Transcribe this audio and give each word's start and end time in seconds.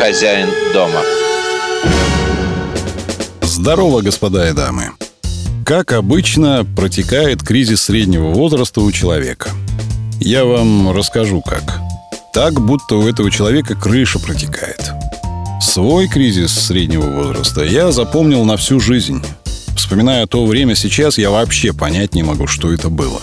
хозяин 0.00 0.48
дома. 0.72 1.02
Здорово, 3.42 4.00
господа 4.00 4.48
и 4.48 4.54
дамы. 4.54 4.92
Как 5.66 5.92
обычно 5.92 6.64
протекает 6.74 7.42
кризис 7.42 7.82
среднего 7.82 8.30
возраста 8.30 8.80
у 8.80 8.90
человека? 8.92 9.50
Я 10.18 10.46
вам 10.46 10.90
расскажу 10.92 11.42
как. 11.42 11.80
Так, 12.32 12.62
будто 12.62 12.96
у 12.96 13.06
этого 13.06 13.30
человека 13.30 13.74
крыша 13.74 14.18
протекает. 14.18 14.90
Свой 15.60 16.08
кризис 16.08 16.52
среднего 16.54 17.22
возраста 17.22 17.62
я 17.62 17.92
запомнил 17.92 18.46
на 18.46 18.56
всю 18.56 18.80
жизнь. 18.80 19.22
Вспоминая 19.76 20.26
то 20.26 20.46
время 20.46 20.76
сейчас, 20.76 21.18
я 21.18 21.30
вообще 21.30 21.74
понять 21.74 22.14
не 22.14 22.22
могу, 22.22 22.46
что 22.46 22.72
это 22.72 22.88
было. 22.88 23.20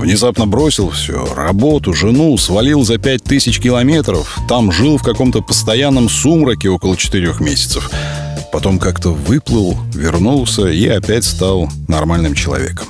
Внезапно 0.00 0.46
бросил 0.46 0.88
все, 0.88 1.26
работу, 1.34 1.92
жену, 1.92 2.34
свалил 2.38 2.84
за 2.84 2.96
пять 2.96 3.22
тысяч 3.22 3.60
километров, 3.60 4.38
там 4.48 4.72
жил 4.72 4.96
в 4.96 5.02
каком-то 5.02 5.42
постоянном 5.42 6.08
сумраке 6.08 6.70
около 6.70 6.96
четырех 6.96 7.38
месяцев. 7.38 7.90
Потом 8.50 8.78
как-то 8.78 9.10
выплыл, 9.10 9.76
вернулся 9.92 10.68
и 10.68 10.88
опять 10.88 11.24
стал 11.24 11.68
нормальным 11.86 12.32
человеком. 12.32 12.86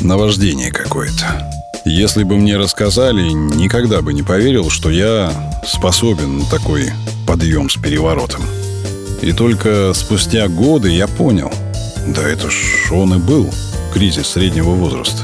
Наваждение 0.00 0.72
какое-то. 0.72 1.48
Если 1.84 2.24
бы 2.24 2.36
мне 2.36 2.56
рассказали, 2.56 3.30
никогда 3.30 4.02
бы 4.02 4.12
не 4.12 4.24
поверил, 4.24 4.68
что 4.68 4.90
я 4.90 5.30
способен 5.64 6.38
на 6.40 6.44
такой 6.46 6.90
подъем 7.24 7.70
с 7.70 7.76
переворотом. 7.76 8.42
И 9.22 9.32
только 9.32 9.92
спустя 9.94 10.48
годы 10.48 10.90
я 10.90 11.06
понял, 11.06 11.52
да 12.08 12.28
это 12.28 12.50
ж 12.50 12.90
он 12.90 13.14
и 13.14 13.18
был, 13.18 13.48
кризис 13.94 14.26
среднего 14.26 14.70
возраста. 14.70 15.22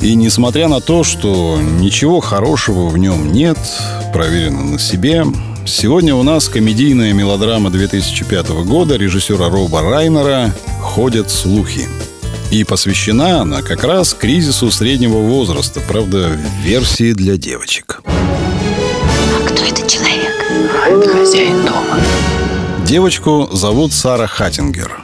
И 0.00 0.14
несмотря 0.14 0.68
на 0.68 0.80
то, 0.80 1.04
что 1.04 1.58
ничего 1.60 2.20
хорошего 2.20 2.88
в 2.88 2.98
нем 2.98 3.32
нет, 3.32 3.58
проверено 4.12 4.62
на 4.64 4.78
себе, 4.78 5.24
сегодня 5.66 6.14
у 6.14 6.22
нас 6.22 6.48
комедийная 6.48 7.12
мелодрама 7.12 7.70
2005 7.70 8.48
года 8.64 8.96
режиссера 8.96 9.48
Роба 9.48 9.82
Райнера 9.82 10.54
«Ходят 10.80 11.30
слухи». 11.30 11.88
И 12.50 12.62
посвящена 12.62 13.40
она 13.40 13.62
как 13.62 13.82
раз 13.82 14.14
кризису 14.14 14.70
среднего 14.70 15.18
возраста, 15.18 15.80
правда, 15.80 16.28
в 16.28 16.64
версии 16.64 17.12
для 17.12 17.36
девочек. 17.36 18.02
А 18.06 19.48
кто 19.48 19.64
этот 19.64 19.88
человек? 19.88 20.32
Это 20.86 21.08
хозяин 21.08 21.64
дома. 21.64 22.00
Девочку 22.86 23.48
зовут 23.52 23.92
Сара 23.92 24.28
Хаттингер. 24.28 25.02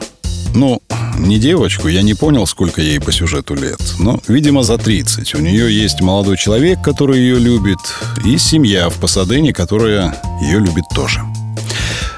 Ну, 0.55 0.81
не 1.23 1.39
девочку, 1.39 1.87
я 1.87 2.01
не 2.01 2.13
понял, 2.13 2.45
сколько 2.45 2.81
ей 2.81 2.99
по 2.99 3.11
сюжету 3.11 3.55
лет. 3.55 3.79
Но, 3.99 4.19
видимо, 4.27 4.63
за 4.63 4.77
30. 4.77 5.35
У 5.35 5.39
нее 5.39 5.73
есть 5.73 6.01
молодой 6.01 6.37
человек, 6.37 6.81
который 6.81 7.19
ее 7.19 7.39
любит, 7.39 7.79
и 8.25 8.37
семья 8.37 8.89
в 8.89 8.95
Пасадене, 8.95 9.53
которая 9.53 10.15
ее 10.41 10.59
любит 10.59 10.85
тоже. 10.93 11.21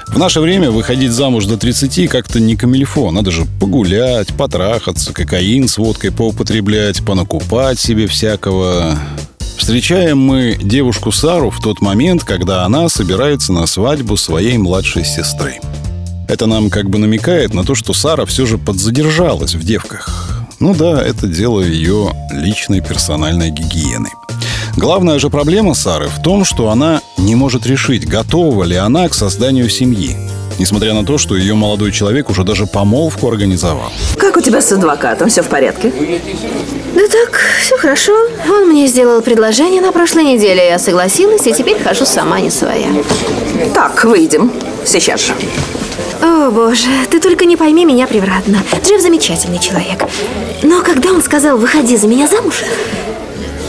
В 0.08 0.18
наше 0.18 0.40
время 0.40 0.70
выходить 0.70 1.12
замуж 1.12 1.44
до 1.46 1.56
30 1.56 2.08
как-то 2.08 2.40
не 2.40 2.56
камильфо. 2.56 3.10
Надо 3.10 3.30
же 3.30 3.44
погулять, 3.60 4.28
потрахаться, 4.28 5.12
кокаин 5.12 5.68
с 5.68 5.78
водкой 5.78 6.10
поупотреблять, 6.10 7.04
понакупать 7.04 7.78
себе 7.78 8.06
всякого. 8.06 8.98
Встречаем 9.58 10.18
мы 10.18 10.58
девушку 10.60 11.12
Сару 11.12 11.50
в 11.50 11.60
тот 11.60 11.80
момент, 11.80 12.24
когда 12.24 12.64
она 12.64 12.88
собирается 12.88 13.52
на 13.52 13.66
свадьбу 13.66 14.16
своей 14.16 14.58
младшей 14.58 15.04
сестры. 15.04 15.60
Это 16.28 16.46
нам 16.46 16.70
как 16.70 16.90
бы 16.90 16.98
намекает 16.98 17.54
на 17.54 17.64
то, 17.64 17.74
что 17.74 17.92
Сара 17.92 18.26
все 18.26 18.46
же 18.46 18.58
подзадержалась 18.58 19.54
в 19.54 19.64
девках. 19.64 20.44
Ну 20.58 20.74
да, 20.74 21.02
это 21.02 21.26
дело 21.26 21.60
ее 21.60 22.12
личной 22.32 22.80
персональной 22.80 23.50
гигиены. 23.50 24.10
Главная 24.76 25.18
же 25.18 25.30
проблема 25.30 25.74
Сары 25.74 26.08
в 26.08 26.20
том, 26.22 26.44
что 26.44 26.70
она 26.70 27.00
не 27.16 27.34
может 27.34 27.66
решить, 27.66 28.06
готова 28.08 28.64
ли 28.64 28.76
она 28.76 29.08
к 29.08 29.14
созданию 29.14 29.68
семьи. 29.68 30.16
Несмотря 30.58 30.94
на 30.94 31.04
то, 31.04 31.18
что 31.18 31.36
ее 31.36 31.54
молодой 31.54 31.92
человек 31.92 32.30
уже 32.30 32.42
даже 32.42 32.66
помолвку 32.66 33.28
организовал. 33.28 33.92
Как 34.16 34.36
у 34.36 34.40
тебя 34.40 34.60
с 34.60 34.72
адвокатом? 34.72 35.28
Все 35.28 35.42
в 35.42 35.48
порядке? 35.48 35.92
Да 36.94 37.02
так, 37.08 37.38
все 37.62 37.76
хорошо. 37.76 38.12
Он 38.48 38.68
мне 38.68 38.86
сделал 38.86 39.20
предложение 39.20 39.82
на 39.82 39.92
прошлой 39.92 40.24
неделе. 40.24 40.66
Я 40.66 40.78
согласилась, 40.78 41.46
и 41.46 41.52
теперь 41.52 41.78
хожу 41.78 42.06
сама 42.06 42.40
не 42.40 42.50
своя. 42.50 42.88
Так, 43.74 44.04
выйдем. 44.04 44.50
Сейчас 44.84 45.20
же. 45.26 45.34
О, 46.22 46.50
боже, 46.50 46.88
ты 47.10 47.20
только 47.20 47.44
не 47.44 47.56
пойми 47.56 47.84
меня 47.84 48.06
превратно. 48.06 48.62
Джефф 48.84 49.00
замечательный 49.00 49.58
человек. 49.58 50.04
Но 50.62 50.82
когда 50.82 51.10
он 51.10 51.22
сказал 51.22 51.56
«выходи 51.58 51.96
за 51.96 52.06
меня 52.06 52.26
замуж», 52.26 52.62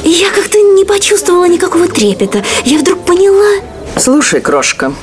я 0.04 0.30
как-то 0.30 0.58
не 0.60 0.86
почувствовала 0.86 1.46
никакого 1.46 1.88
трепета. 1.88 2.44
Я 2.64 2.78
вдруг 2.80 3.00
поняла... 3.04 3.62
Слушай, 3.98 4.42
крошка, 4.42 4.94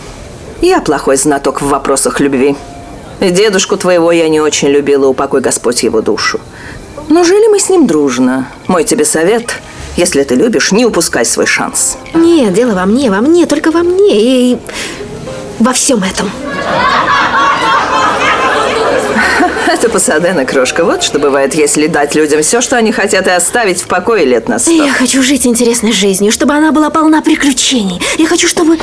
я 0.63 0.81
плохой 0.81 1.17
знаток 1.17 1.61
в 1.61 1.69
вопросах 1.69 2.21
любви. 2.21 2.57
Дедушку 3.21 3.77
твоего 3.77 4.13
я 4.13 4.29
не 4.29 4.41
очень 4.41 4.69
любила, 4.69 5.07
упокой 5.07 5.41
Господь 5.41 5.83
его 5.83 6.01
душу. 6.01 6.41
Но 7.09 7.23
жили 7.23 7.49
мы 7.49 7.59
с 7.59 7.69
ним 7.69 7.87
дружно. 7.87 8.49
Мой 8.67 8.85
тебе 8.85 9.05
совет, 9.05 9.61
если 9.97 10.23
ты 10.23 10.35
любишь, 10.35 10.73
не 10.73 10.87
упускай 10.87 11.25
свой 11.25 11.47
шанс. 11.47 11.99
Нет, 12.15 12.55
дело 12.55 12.75
во 12.75 12.87
мне, 12.87 13.11
во 13.11 13.21
мне, 13.21 13.47
только 13.47 13.71
во 13.71 13.83
мне 13.83 14.53
и 14.53 14.59
во 15.59 15.73
всем 15.73 16.03
этом. 16.03 16.31
Это 19.85 19.93
Пасадена, 19.93 20.47
крошка. 20.47 20.83
Вот 20.83 21.03
что 21.03 21.19
бывает, 21.19 21.55
если 21.55 21.89
дать 21.89 22.15
людям 22.15 22.41
все, 22.41 22.63
что 22.63 22.79
они 22.79 22.91
хотят, 22.91 23.27
и 23.27 23.31
оставить 23.31 23.83
в 23.83 23.87
покое 23.87 24.25
лет 24.25 24.49
на 24.49 24.59
сто. 24.59 24.71
Я 24.71 24.91
хочу 24.91 25.23
жить 25.23 25.47
интересной 25.47 25.93
жизнью, 25.93 26.33
чтобы 26.33 26.55
она 26.55 26.73
была 26.73 26.89
полна 26.89 27.21
приключений. 27.21 28.01
Я 28.17 28.27
хочу, 28.27 28.49
чтобы... 28.49 28.79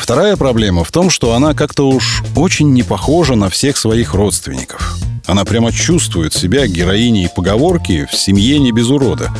Вторая 0.00 0.38
проблема 0.38 0.84
в 0.84 0.90
том, 0.90 1.10
что 1.10 1.34
она 1.34 1.52
как-то 1.52 1.90
уж 1.90 2.22
очень 2.34 2.72
не 2.72 2.82
похожа 2.82 3.34
на 3.34 3.50
всех 3.50 3.76
своих 3.76 4.14
родственников. 4.14 4.96
Она 5.26 5.44
прямо 5.44 5.70
чувствует 5.70 6.32
себя 6.32 6.66
героиней 6.66 7.28
поговорки 7.28 8.08
«в 8.10 8.16
семье 8.16 8.58
не 8.58 8.72
без 8.72 8.88
урода». 8.88 9.30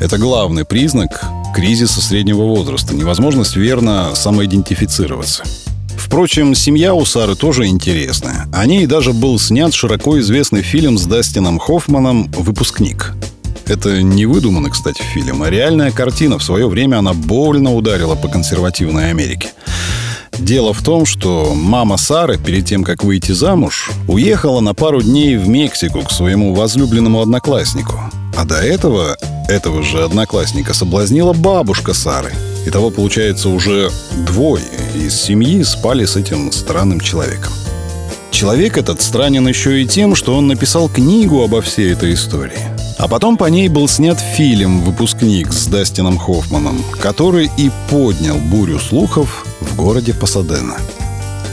Это 0.00 0.16
главный 0.16 0.64
признак 0.64 1.24
кризиса 1.56 2.00
среднего 2.00 2.42
возраста, 2.42 2.94
невозможность 2.94 3.56
верно 3.56 4.14
самоидентифицироваться. 4.14 5.42
Впрочем, 6.06 6.54
семья 6.54 6.94
у 6.94 7.04
Сары 7.04 7.34
тоже 7.34 7.66
интересная. 7.66 8.46
О 8.52 8.64
ней 8.64 8.86
даже 8.86 9.12
был 9.12 9.40
снят 9.40 9.74
широко 9.74 10.20
известный 10.20 10.62
фильм 10.62 10.98
с 10.98 11.04
Дастином 11.04 11.58
Хоффманом 11.58 12.30
«Выпускник». 12.30 13.12
Это 13.66 14.00
не 14.00 14.24
выдуманный, 14.24 14.70
кстати, 14.70 15.02
фильм, 15.12 15.42
а 15.42 15.50
реальная 15.50 15.90
картина. 15.90 16.38
В 16.38 16.44
свое 16.44 16.68
время 16.68 16.98
она 16.98 17.12
больно 17.12 17.74
ударила 17.74 18.14
по 18.14 18.28
консервативной 18.28 19.10
Америке. 19.10 19.48
Дело 20.38 20.72
в 20.72 20.80
том, 20.80 21.06
что 21.06 21.52
мама 21.56 21.96
Сары, 21.96 22.38
перед 22.38 22.64
тем, 22.66 22.84
как 22.84 23.02
выйти 23.02 23.32
замуж, 23.32 23.90
уехала 24.06 24.60
на 24.60 24.74
пару 24.74 25.02
дней 25.02 25.36
в 25.36 25.48
Мексику 25.48 26.02
к 26.02 26.12
своему 26.12 26.54
возлюбленному 26.54 27.20
однокласснику. 27.20 27.98
А 28.36 28.44
до 28.44 28.58
этого 28.58 29.16
этого 29.48 29.82
же 29.82 30.04
одноклассника 30.04 30.72
соблазнила 30.72 31.32
бабушка 31.32 31.94
Сары. 31.94 32.32
Итого, 32.66 32.90
получается, 32.90 33.48
уже 33.48 33.90
двое 34.26 34.64
из 34.92 35.14
семьи 35.14 35.62
спали 35.62 36.04
с 36.04 36.16
этим 36.16 36.50
странным 36.50 36.98
человеком. 36.98 37.52
Человек 38.32 38.76
этот 38.76 39.00
странен 39.00 39.46
еще 39.46 39.80
и 39.80 39.86
тем, 39.86 40.16
что 40.16 40.36
он 40.36 40.48
написал 40.48 40.88
книгу 40.88 41.44
обо 41.44 41.62
всей 41.62 41.92
этой 41.92 42.14
истории. 42.14 42.58
А 42.98 43.06
потом 43.06 43.36
по 43.36 43.44
ней 43.44 43.68
был 43.68 43.86
снят 43.86 44.18
фильм 44.18 44.80
«Выпускник» 44.82 45.52
с 45.52 45.68
Дастином 45.68 46.18
Хоффманом, 46.18 46.84
который 47.00 47.48
и 47.56 47.70
поднял 47.88 48.36
бурю 48.36 48.80
слухов 48.80 49.46
в 49.60 49.76
городе 49.76 50.12
Пасадена. 50.12 50.76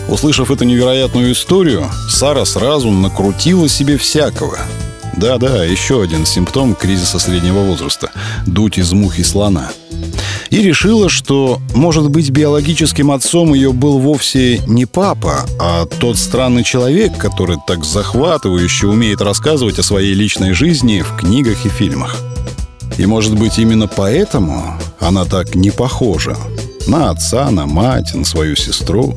Услышав 0.10 0.50
эту 0.50 0.64
невероятную 0.64 1.32
историю, 1.34 1.92
Сара 2.10 2.44
сразу 2.44 2.90
накрутила 2.90 3.70
себе 3.70 3.98
всякого. 3.98 4.58
Да-да, 5.16 5.64
еще 5.64 6.02
один 6.02 6.26
симптом 6.26 6.74
кризиса 6.74 7.20
среднего 7.20 7.60
возраста– 7.60 8.10
дуть 8.48 8.80
из 8.80 8.92
мухи 8.94 9.22
слона– 9.22 9.72
и 10.54 10.62
решила, 10.62 11.10
что, 11.10 11.60
может 11.74 12.12
быть, 12.12 12.30
биологическим 12.30 13.10
отцом 13.10 13.56
ее 13.56 13.74
был 13.74 13.98
вовсе 13.98 14.60
не 14.68 14.86
папа, 14.86 15.48
а 15.60 15.88
тот 15.88 16.16
странный 16.16 16.64
человек, 16.64 17.18
который 17.18 17.58
так 17.66 17.84
захватывающе 17.84 18.86
умеет 18.86 19.20
рассказывать 19.20 19.80
о 19.80 19.84
своей 19.84 20.14
личной 20.14 20.54
жизни 20.54 21.02
в 21.02 21.18
книгах 21.18 21.66
и 21.66 21.70
фильмах. 21.70 22.22
И, 23.00 23.08
может 23.08 23.34
быть, 23.36 23.58
именно 23.58 23.88
поэтому 23.88 24.80
она 25.00 25.26
так 25.26 25.56
не 25.56 25.72
похожа 25.72 26.38
на 26.86 27.10
отца, 27.10 27.50
на 27.50 27.66
мать, 27.66 28.14
на 28.14 28.24
свою 28.24 28.56
сестру. 28.56 29.16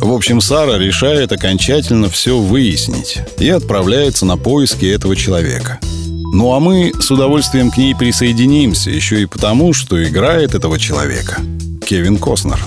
В 0.00 0.12
общем, 0.12 0.40
Сара 0.40 0.78
решает 0.78 1.30
окончательно 1.30 2.10
все 2.10 2.40
выяснить 2.40 3.18
и 3.38 3.48
отправляется 3.50 4.26
на 4.26 4.36
поиски 4.36 4.86
этого 4.86 5.14
человека– 5.14 5.78
ну 6.32 6.52
а 6.54 6.60
мы 6.60 6.92
с 6.98 7.10
удовольствием 7.10 7.70
к 7.70 7.76
ней 7.76 7.94
присоединимся, 7.94 8.90
еще 8.90 9.22
и 9.22 9.26
потому, 9.26 9.72
что 9.72 10.02
играет 10.02 10.54
этого 10.54 10.78
человека 10.78 11.40
Кевин 11.86 12.18
Костнер. 12.18 12.58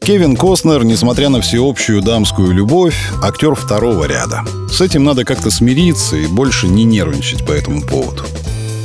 Кевин 0.00 0.36
Костнер, 0.36 0.84
несмотря 0.84 1.28
на 1.28 1.40
всеобщую 1.40 2.02
дамскую 2.02 2.52
любовь, 2.52 2.96
актер 3.22 3.54
второго 3.54 4.04
ряда. 4.04 4.42
С 4.70 4.80
этим 4.80 5.04
надо 5.04 5.24
как-то 5.24 5.50
смириться 5.50 6.16
и 6.16 6.26
больше 6.26 6.66
не 6.66 6.84
нервничать 6.84 7.44
по 7.44 7.52
этому 7.52 7.82
поводу. 7.82 8.24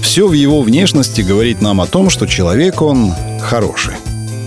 Все 0.01 0.27
в 0.27 0.33
его 0.33 0.61
внешности 0.61 1.21
говорит 1.21 1.61
нам 1.61 1.79
о 1.79 1.87
том, 1.87 2.09
что 2.09 2.27
человек 2.27 2.81
он 2.81 3.13
хороший. 3.41 3.93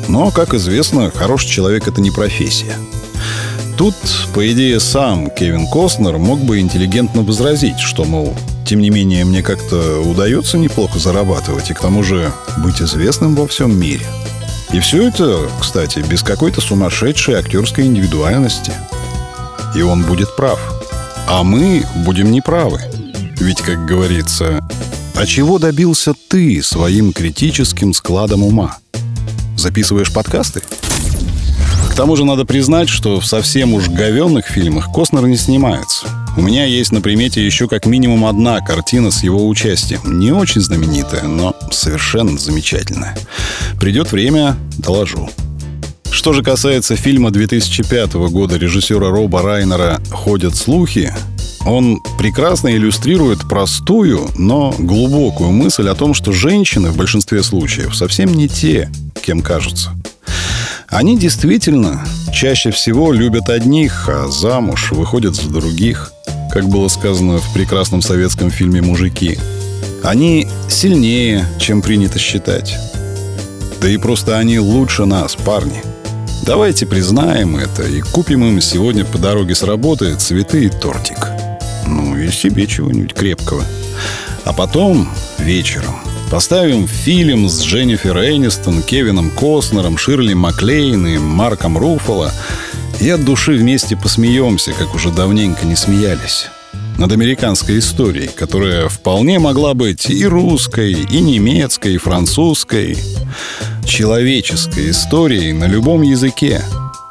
Но, 0.09 0.31
как 0.31 0.55
известно, 0.55 1.11
хороший 1.15 1.49
человек— 1.49 1.89
это 1.89 2.01
не 2.01 2.11
профессия. 2.11 2.77
Тут, 3.77 3.95
по 4.35 4.51
идее, 4.51 4.81
сам 4.81 5.31
Кевин 5.31 5.67
Костнер 5.67 6.19
мог 6.19 6.41
бы 6.41 6.61
интеллигентно 6.61 7.23
возразить, 7.23 7.79
что, 7.81 8.05
мол, 8.05 8.35
тем 8.67 8.81
не 8.81 8.91
менее, 8.91 9.25
мне 9.25 9.43
как-то 9.43 10.01
удается 10.01 10.59
неплохо 10.59 10.99
зарабатывать 10.99 11.71
и 11.71 11.75
к 11.75 11.81
тому 11.81 12.03
же 12.03 12.33
быть 12.59 12.83
известным 12.83 13.37
во 13.37 13.47
всем 13.47 13.79
мире. 13.79 14.05
И 14.73 14.81
все 14.81 15.07
это, 15.07 15.49
кстати, 15.61 16.01
без 16.01 16.23
какой-то 16.23 16.61
сумасшедшей 16.61 17.37
актерской 17.37 17.85
индивидуальности. 17.85 18.73
И 19.77 19.83
он 19.83 20.03
будет 20.03 20.35
прав. 20.35 20.59
А 21.29 21.45
мы 21.45 21.85
будем 22.05 22.33
неправы. 22.33 22.81
Ведь, 23.39 23.63
как 23.63 23.87
говорится, 23.87 24.67
а 25.15 25.27
чего 25.27 25.61
добился 25.61 26.15
ты 26.29 26.61
своим 26.63 27.13
критическим 27.13 27.95
складом 27.95 28.43
ума? 28.43 28.79
Записываешь 29.57 30.13
подкасты? 30.13 30.63
К 31.91 31.95
тому 31.95 32.17
же 32.17 32.25
надо 32.25 32.45
признать, 32.45 32.89
что 32.89 33.21
в 33.21 33.27
совсем 33.27 33.75
уж 33.75 33.89
говенных 33.89 34.47
фильмах 34.47 34.93
Костнер 34.93 35.27
не 35.27 35.37
снимается. 35.37 36.07
У 36.37 36.43
меня 36.43 36.65
есть 36.67 36.93
на 36.93 37.01
примете 37.01 37.45
еще 37.45 37.67
как 37.67 37.87
минимум 37.87 38.27
одна 38.27 38.61
картина 38.61 39.11
с 39.11 39.23
его 39.23 39.49
участием. 39.49 40.19
Не 40.21 40.33
очень 40.33 40.61
знаменитая, 40.61 41.23
но 41.23 41.57
совершенно 41.71 42.37
замечательная. 42.39 43.17
Придет 43.81 44.13
время, 44.13 44.57
доложу. 44.79 45.31
Что 46.11 46.35
же 46.35 46.43
касается 46.43 46.95
фильма 46.95 47.31
2005 47.31 48.15
года 48.31 48.57
режиссера 48.57 49.09
Роба 49.09 49.43
Райнера 49.43 50.01
«Ходят 50.11 50.55
слухи», 50.57 51.15
он 51.65 52.01
прекрасно 52.17 52.69
иллюстрирует 52.69 53.49
простую, 53.49 54.29
но 54.37 54.75
глубокую 54.79 55.51
мысль 55.51 55.89
о 55.89 55.95
том, 55.95 56.15
что 56.15 56.33
женщины 56.33 56.91
в 56.91 56.97
большинстве 56.97 57.43
случаев 57.43 57.97
совсем 57.97 58.33
не 58.33 58.49
те, 58.49 58.91
кем 59.23 59.41
кажутся. 59.41 59.91
Они 60.89 61.19
действительно 61.19 62.07
чаще 62.33 62.71
всего 62.71 63.13
любят 63.13 63.49
одних, 63.51 64.09
а 64.09 64.29
замуж 64.29 64.93
выходят 64.93 65.35
за 65.35 65.49
других, 65.49 66.13
как 66.57 66.71
было 66.71 66.89
сказано 66.89 67.37
в 67.37 67.53
прекрасном 67.53 68.01
советском 68.01 68.51
фильме 68.51 68.81
«Мужики». 68.81 69.39
Они 70.03 70.49
сильнее, 70.71 71.45
чем 71.59 71.83
принято 71.83 72.19
считать. 72.19 72.75
Да 73.83 73.91
и 73.91 73.99
просто 73.99 74.39
они 74.39 74.59
лучше 74.59 75.05
нас, 75.05 75.37
парни. 75.37 75.83
Давайте 76.47 76.87
признаем 76.87 77.59
это 77.59 77.83
и 77.83 78.01
купим 78.01 78.43
им 78.43 78.63
сегодня 78.63 79.05
по 79.05 79.19
дороге 79.19 79.55
с 79.55 79.65
работы 79.65 80.15
цветы 80.17 80.65
и 80.65 80.71
тортик. 80.71 81.29
Ну 81.87 82.17
и 82.17 82.31
себе 82.31 82.67
чего-нибудь 82.67 83.13
крепкого. 83.13 83.63
А 84.47 84.55
потом 84.55 85.11
вечером 85.39 85.97
Поставим 86.31 86.89
фильм 86.89 87.49
с 87.49 87.63
Дженнифер 87.63 88.19
Энистон, 88.19 88.83
Кевином 88.83 89.31
Костнером, 89.31 89.97
Ширли 89.97 90.35
Маклейн 90.35 91.07
и 91.07 91.19
Марком 91.19 91.79
Руффало 91.79 92.33
и 93.01 93.11
от 93.11 93.25
души 93.25 93.53
вместе 93.53 93.97
посмеемся, 93.97 94.73
как 94.73 94.95
уже 94.95 95.11
давненько 95.11 95.67
не 95.67 95.77
смеялись. 95.77 96.47
Над 96.99 97.13
американской 97.13 97.79
историей, 97.79 98.29
которая 98.29 98.89
вполне 98.89 99.39
могла 99.39 99.75
быть 99.75 100.09
и 100.09 100.27
русской, 100.27 100.93
и 100.93 101.21
немецкой, 101.21 101.95
и 101.95 101.99
французской. 101.99 102.99
Человеческой 103.85 104.91
историей 104.91 105.53
на 105.53 105.67
любом 105.67 106.03
языке. 106.03 106.63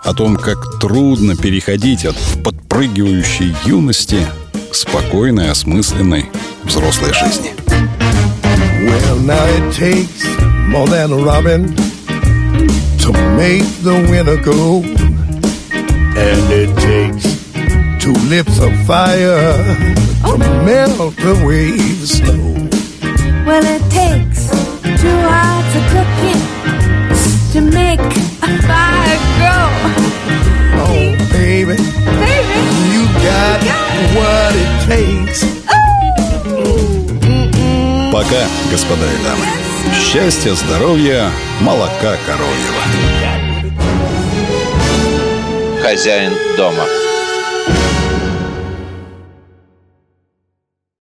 О 0.03 0.13
том, 0.13 0.37
как 0.37 0.79
трудно 0.79 1.35
переходить 1.35 2.05
от 2.05 2.15
подпрыгивающей 2.43 3.55
юности 3.65 4.27
к 4.71 4.75
спокойной, 4.75 5.49
осмысленной 5.51 6.25
взрослой 6.63 7.13
жизни. 7.13 7.51
Well, 8.85 9.19
now 9.19 9.45
it 9.45 9.73
takes 9.73 10.25
more 10.69 10.87
than 10.87 11.11
a 11.11 11.17
robin 11.17 11.75
to 12.99 13.11
make 13.35 13.65
the 13.83 14.07
winter 14.09 14.37
go. 14.37 15.04
And 16.16 16.52
it 16.52 16.70
takes 16.76 17.24
two 18.02 18.14
lips 18.28 18.58
of 18.60 18.72
fire 18.86 19.54
to 20.24 20.38
melt 20.64 21.16
the 21.16 21.34
waves 21.46 22.18
slow. 22.18 22.54
Well, 23.46 23.64
it 23.64 23.82
takes 23.90 24.50
two 25.00 25.18
hearts 25.32 25.72
of 25.78 25.84
cooking 25.94 26.40
to 27.52 27.60
make 27.60 28.00
a 28.00 28.50
fire 28.68 29.18
go. 29.42 29.56
Oh, 30.82 31.16
baby, 31.32 31.76
baby, 32.24 32.62
you 32.92 33.02
got, 33.26 33.62
you 33.62 33.70
got 33.70 33.90
what 34.16 34.54
it 34.54 34.72
takes. 34.86 35.40
Пока, 38.12 38.42
господа 38.70 39.06
и 39.06 39.24
дамы. 39.24 39.46
Счастья, 39.94 40.54
здоровья, 40.54 41.30
молока 41.60 42.16
коровьего. 42.26 43.43
Хозяин 45.85 46.33
дома. 46.57 46.87